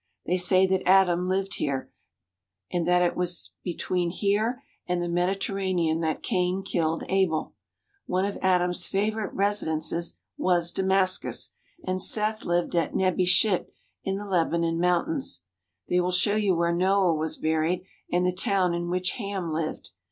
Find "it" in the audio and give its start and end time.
3.03-3.15